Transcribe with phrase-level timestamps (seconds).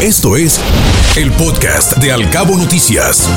[0.00, 0.60] Esto es
[1.16, 3.28] el podcast de Alcabo Noticias.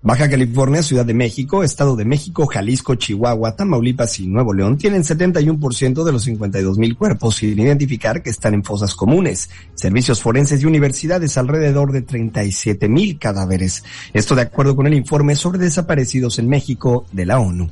[0.00, 5.02] Baja California, Ciudad de México, Estado de México, Jalisco, Chihuahua, Tamaulipas y Nuevo León tienen
[5.02, 9.50] 71% de los 52 mil cuerpos sin identificar que están en fosas comunes.
[9.74, 13.84] Servicios forenses y universidades alrededor de 37 mil cadáveres.
[14.14, 17.68] Esto de acuerdo con el informe sobre desaparecidos en México de la ONU.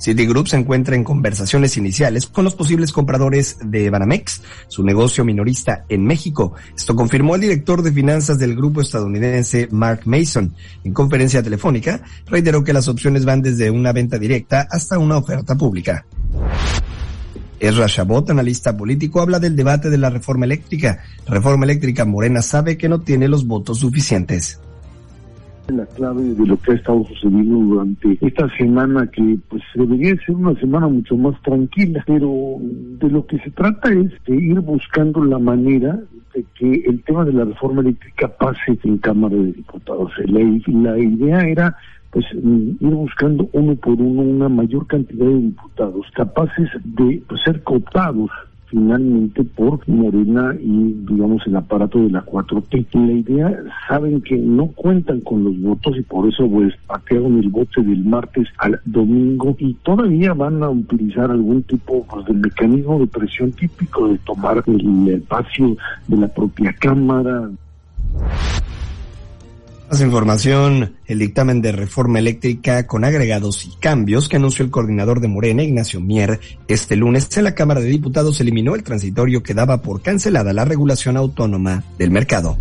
[0.00, 5.84] Citigroup se encuentra en conversaciones iniciales con los posibles compradores de Banamex, su negocio minorista
[5.90, 6.54] en México.
[6.74, 10.54] Esto confirmó el director de finanzas del grupo estadounidense Mark Mason.
[10.84, 15.54] En conferencia telefónica, reiteró que las opciones van desde una venta directa hasta una oferta
[15.54, 16.06] pública.
[17.60, 21.04] Ezra Chabot, analista político, habla del debate de la reforma eléctrica.
[21.26, 24.58] reforma eléctrica Morena sabe que no tiene los votos suficientes
[25.68, 30.34] la clave de lo que ha estado sucediendo durante esta semana que pues debería ser
[30.34, 35.24] una semana mucho más tranquila, pero de lo que se trata es de ir buscando
[35.24, 36.00] la manera
[36.34, 40.12] de que el tema de la reforma eléctrica pase en Cámara de Diputados.
[40.26, 40.40] La,
[40.92, 41.76] la idea era
[42.10, 47.62] pues ir buscando uno por uno una mayor cantidad de diputados capaces de pues, ser
[47.62, 48.30] cooptados
[48.70, 52.86] finalmente por Morena y digamos el aparato de la 4T.
[52.94, 57.48] La idea, saben que no cuentan con los votos y por eso pues patearon el
[57.48, 62.98] voto del martes al domingo y todavía van a utilizar algún tipo pues, de mecanismo
[62.98, 65.76] de presión típico de tomar el espacio
[66.08, 67.50] de la propia Cámara.
[69.90, 75.18] Más información, el dictamen de reforma eléctrica con agregados y cambios que anunció el coordinador
[75.18, 76.38] de Morena, Ignacio Mier,
[76.68, 80.64] este lunes en la Cámara de Diputados eliminó el transitorio que daba por cancelada la
[80.64, 82.56] regulación autónoma del mercado.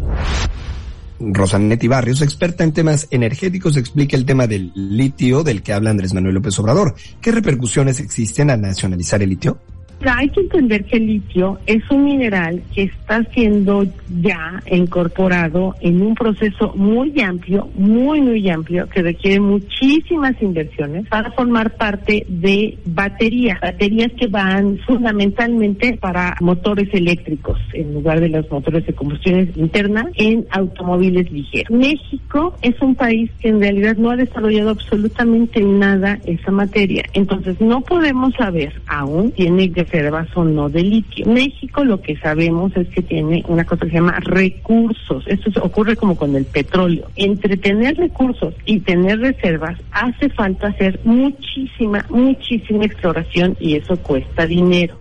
[1.20, 6.16] Rosanetti Barrios, experta en temas energéticos, explica el tema del litio del que habla Andrés
[6.16, 6.96] Manuel López Obrador.
[7.22, 9.60] ¿Qué repercusiones existen al nacionalizar el litio?
[10.06, 13.86] Hay que entender que el litio es un mineral que está siendo
[14.22, 21.32] ya incorporado en un proceso muy amplio, muy, muy amplio, que requiere muchísimas inversiones para
[21.32, 28.50] formar parte de baterías, baterías que van fundamentalmente para motores eléctricos en lugar de los
[28.50, 31.78] motores de combustión interna en automóviles ligeros.
[31.78, 37.60] México es un país que en realidad no ha desarrollado absolutamente nada esa materia, entonces
[37.60, 41.26] no podemos saber aún, tiene que reservas o no de litio.
[41.26, 45.24] México lo que sabemos es que tiene una cosa que se llama recursos.
[45.28, 47.08] Esto ocurre como con el petróleo.
[47.16, 54.46] Entre tener recursos y tener reservas hace falta hacer muchísima, muchísima exploración y eso cuesta
[54.46, 54.96] dinero.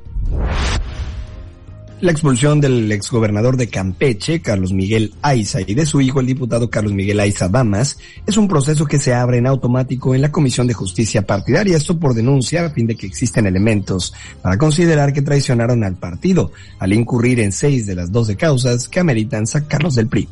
[2.00, 6.70] La expulsión del exgobernador de Campeche, Carlos Miguel Aiza, y de su hijo, el diputado
[6.70, 10.68] Carlos Miguel Aiza Bamas, es un proceso que se abre en automático en la Comisión
[10.68, 15.22] de Justicia Partidaria, esto por denuncia a fin de que existen elementos para considerar que
[15.22, 20.06] traicionaron al partido, al incurrir en seis de las doce causas que ameritan sacarlos del
[20.06, 20.28] PRI.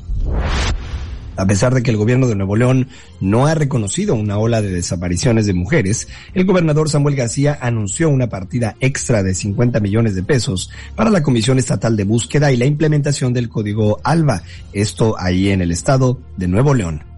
[1.37, 2.89] A pesar de que el gobierno de Nuevo León
[3.21, 8.29] no ha reconocido una ola de desapariciones de mujeres, el gobernador Samuel García anunció una
[8.29, 12.65] partida extra de 50 millones de pesos para la Comisión Estatal de Búsqueda y la
[12.65, 14.43] implementación del Código ALBA,
[14.73, 17.16] esto ahí en el estado de Nuevo León.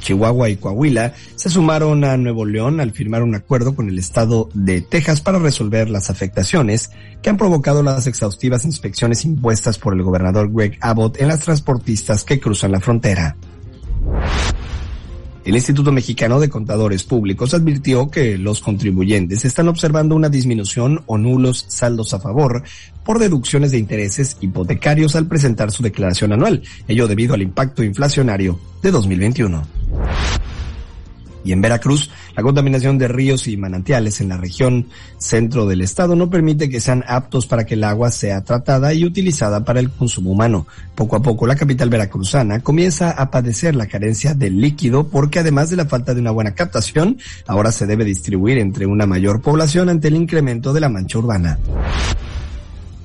[0.00, 4.48] Chihuahua y Coahuila se sumaron a Nuevo León al firmar un acuerdo con el estado
[4.54, 6.90] de Texas para resolver las afectaciones
[7.22, 12.24] que han provocado las exhaustivas inspecciones impuestas por el gobernador Greg Abbott en las transportistas
[12.24, 13.36] que cruzan la frontera.
[15.48, 21.16] El Instituto Mexicano de Contadores Públicos advirtió que los contribuyentes están observando una disminución o
[21.16, 22.64] nulos saldos a favor
[23.02, 28.60] por deducciones de intereses hipotecarios al presentar su declaración anual, ello debido al impacto inflacionario
[28.82, 29.77] de 2021.
[31.44, 36.14] Y en Veracruz, la contaminación de ríos y manantiales en la región centro del estado
[36.14, 39.90] no permite que sean aptos para que el agua sea tratada y utilizada para el
[39.90, 40.66] consumo humano.
[40.94, 45.70] Poco a poco, la capital veracruzana comienza a padecer la carencia del líquido porque además
[45.70, 49.88] de la falta de una buena captación, ahora se debe distribuir entre una mayor población
[49.88, 51.58] ante el incremento de la mancha urbana.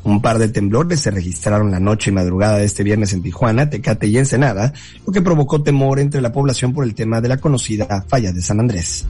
[0.04, 3.70] Un par de temblores se registraron la noche y madrugada de este viernes en Tijuana,
[3.70, 4.74] Tecate y Ensenada,
[5.06, 8.42] lo que provocó temor entre la población por el tema de la conocida falla de
[8.42, 9.06] San Andrés.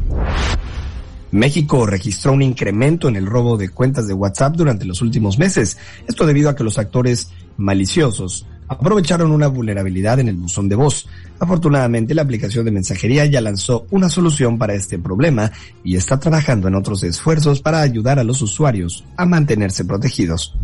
[1.32, 5.80] México registró un incremento en el robo de cuentas de WhatsApp durante los últimos meses.
[6.08, 11.08] Esto debido a que los actores maliciosos aprovecharon una vulnerabilidad en el buzón de voz.
[11.40, 15.52] Afortunadamente, la aplicación de mensajería ya lanzó una solución para este problema
[15.84, 20.56] y está trabajando en otros esfuerzos para ayudar a los usuarios a mantenerse protegidos.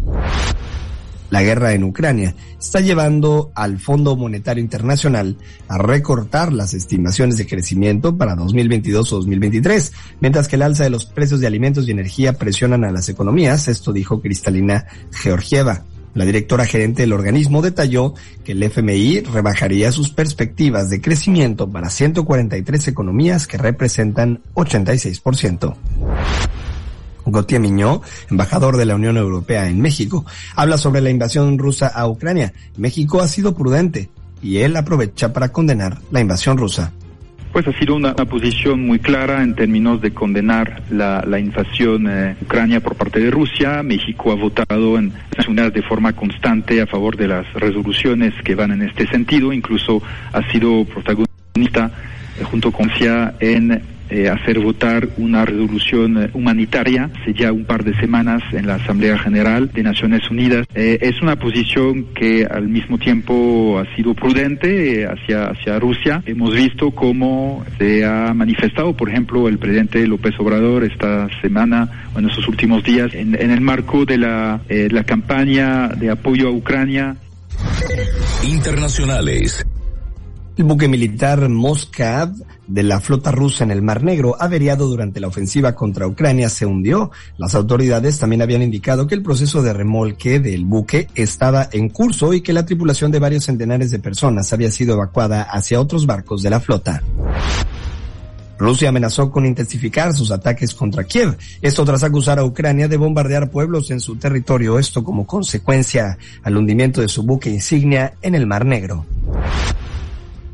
[1.30, 5.38] La guerra en Ucrania está llevando al Fondo Monetario Internacional
[5.68, 9.92] a recortar las estimaciones de crecimiento para 2022 o 2023,
[10.22, 13.68] mientras que el alza de los precios de alimentos y energía presionan a las economías,
[13.68, 15.86] esto dijo Cristalina Georgieva.
[16.14, 18.14] La directora gerente del organismo detalló
[18.44, 25.76] que el FMI rebajaría sus perspectivas de crecimiento para 143 economías que representan 86%.
[27.26, 30.26] Gautier Miñó, embajador de la Unión Europea en México,
[30.56, 32.54] habla sobre la invasión rusa a Ucrania.
[32.78, 34.10] México ha sido prudente
[34.42, 36.92] y él aprovecha para condenar la invasión rusa.
[37.51, 42.80] Pues ha sido una, posición muy clara en términos de condenar la, invasión eh, Ucrania
[42.80, 43.81] por parte de Rusia.
[43.81, 45.12] México ha votado en
[45.74, 49.51] de forma constante a favor de las resoluciones que van en este sentido.
[49.51, 50.01] Incluso
[50.31, 51.92] ha sido protagonista
[52.40, 57.66] eh, junto con CIA en eh, hacer votar una resolución eh, humanitaria hace ya un
[57.66, 60.66] par de semanas en la Asamblea General de Naciones Unidas.
[60.74, 66.24] Eh, es una posición que al mismo tiempo ha sido prudente hacia, hacia Rusia.
[66.26, 72.20] Hemos visto cómo se ha manifestado, por ejemplo, el presidente López Obrador esta semana o
[72.20, 76.52] en estos últimos días en, en el marco de la, la campaña de apoyo a
[76.52, 77.16] Ucrania.
[78.44, 79.66] Internacionales.
[80.60, 82.34] El buque militar Moskav
[82.68, 86.66] de la flota rusa en el Mar Negro, averiado durante la ofensiva contra Ucrania, se
[86.66, 87.12] hundió.
[87.38, 92.34] Las autoridades también habían indicado que el proceso de remolque del buque estaba en curso
[92.34, 96.44] y que la tripulación de varios centenares de personas había sido evacuada hacia otros barcos
[96.44, 97.02] de la flota.
[98.58, 103.50] Rusia amenazó con intensificar sus ataques contra Kiev, esto tras acusar a Ucrania de bombardear
[103.50, 108.46] pueblos en su territorio, esto como consecuencia al hundimiento de su buque insignia en el
[108.46, 109.06] Mar Negro.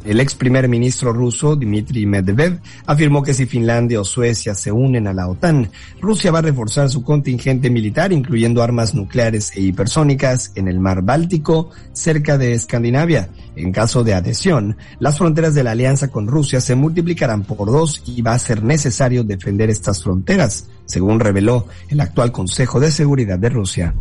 [0.05, 5.07] El ex primer ministro ruso, Dmitry Medvedev, afirmó que si Finlandia o Suecia se unen
[5.07, 10.51] a la OTAN, Rusia va a reforzar su contingente militar, incluyendo armas nucleares e hipersónicas,
[10.53, 13.29] en el mar Báltico, cerca de Escandinavia.
[13.55, 18.03] En caso de adhesión, las fronteras de la alianza con Rusia se multiplicarán por dos
[18.05, 23.39] y va a ser necesario defender estas fronteras, según reveló el actual Consejo de Seguridad
[23.39, 23.95] de Rusia.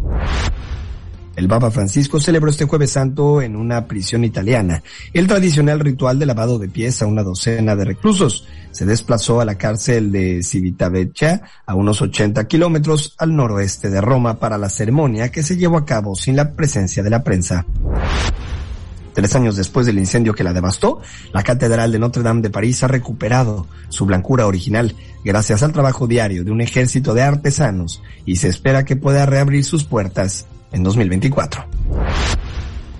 [1.36, 6.26] El Papa Francisco celebró este jueves santo en una prisión italiana el tradicional ritual de
[6.26, 8.46] lavado de pies a una docena de reclusos.
[8.70, 14.38] Se desplazó a la cárcel de Civitavecchia, a unos 80 kilómetros al noroeste de Roma,
[14.38, 17.66] para la ceremonia que se llevó a cabo sin la presencia de la prensa.
[19.12, 21.00] Tres años después del incendio que la devastó,
[21.32, 24.94] la Catedral de Notre Dame de París ha recuperado su blancura original
[25.24, 29.64] gracias al trabajo diario de un ejército de artesanos y se espera que pueda reabrir
[29.64, 31.64] sus puertas en 2024.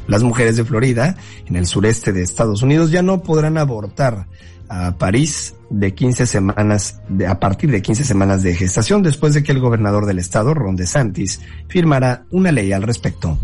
[0.06, 1.16] Las mujeres de Florida,
[1.46, 4.26] en el sureste de Estados Unidos, ya no podrán abortar
[4.68, 9.52] a París de 15 semanas, a partir de 15 semanas de gestación, después de que
[9.52, 13.38] el gobernador del estado, Ron DeSantis, firmara una ley al respecto.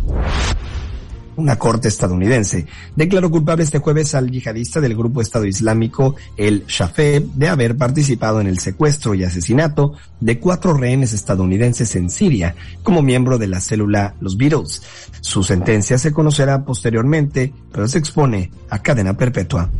[1.41, 7.25] Una corte estadounidense declaró culpable este jueves al yihadista del grupo Estado Islámico, el Shafeb,
[7.33, 13.01] de haber participado en el secuestro y asesinato de cuatro rehenes estadounidenses en Siria como
[13.01, 14.83] miembro de la célula Los Beatles.
[15.23, 19.71] Su sentencia se conocerá posteriormente, pero se expone a cadena perpetua.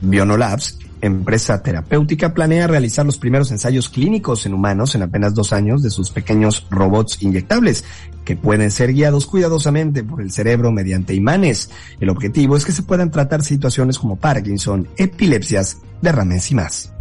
[0.00, 5.82] Bionolabs empresa terapéutica planea realizar los primeros ensayos clínicos en humanos en apenas dos años
[5.82, 7.84] de sus pequeños robots inyectables,
[8.24, 11.70] que pueden ser guiados cuidadosamente por el cerebro mediante imanes.
[12.00, 16.92] El objetivo es que se puedan tratar situaciones como Parkinson, epilepsias, derrames y más.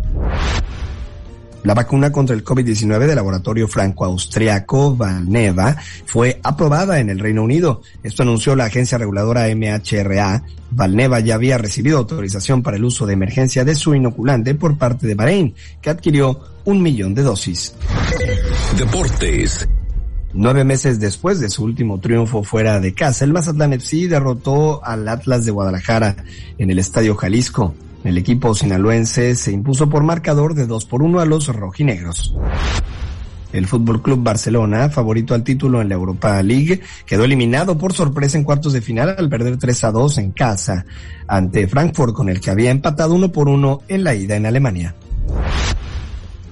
[1.68, 5.76] La vacuna contra el COVID-19 del laboratorio franco-austriaco Valneva
[6.06, 7.82] fue aprobada en el Reino Unido.
[8.04, 10.44] Esto anunció la agencia reguladora MHRA.
[10.72, 15.08] Valneva ya había recibido autorización para el uso de emergencia de su inoculante por parte
[15.08, 17.76] de Bahrein, que adquirió un millón de dosis.
[18.78, 19.68] Deportes.
[20.32, 25.06] Nueve meses después de su último triunfo fuera de casa, el Mazatlán FC derrotó al
[25.10, 26.16] Atlas de Guadalajara
[26.58, 27.76] en el Estadio Jalisco.
[28.08, 32.34] El equipo sinaloense se impuso por marcador de 2 por 1 a los rojinegros.
[33.52, 38.38] El Fútbol Club Barcelona, favorito al título en la Europa League, quedó eliminado por sorpresa
[38.38, 40.86] en cuartos de final al perder 3 a 2 en casa
[41.28, 44.96] ante Frankfurt, con el que había empatado 1 por 1 en la ida en Alemania.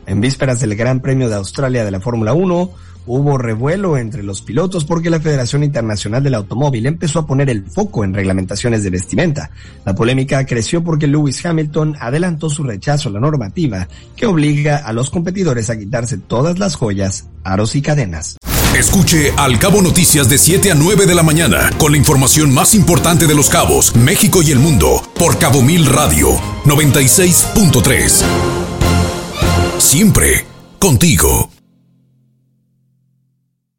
[0.06, 2.72] En vísperas del Gran Premio de Australia de la Fórmula 1,
[3.08, 7.66] Hubo revuelo entre los pilotos porque la Federación Internacional del Automóvil empezó a poner el
[7.66, 9.52] foco en reglamentaciones de vestimenta.
[9.86, 14.92] La polémica creció porque Lewis Hamilton adelantó su rechazo a la normativa que obliga a
[14.92, 18.38] los competidores a quitarse todas las joyas, aros y cadenas.
[18.76, 22.74] Escuche Al Cabo Noticias de 7 a 9 de la mañana con la información más
[22.74, 26.36] importante de los cabos, México y el mundo por Cabo Mil Radio
[26.66, 28.65] 96.3.
[29.86, 30.44] Siempre
[30.80, 31.55] contigo.